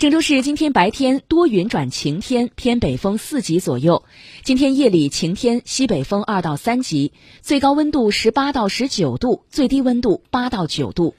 [0.00, 4.02] 郑州市今天白天多云转晴天偏北风四级左右。
[4.42, 11.16] 今天夜里晴天西北风二到三级最高温度十八到十九度最低温度八到九度。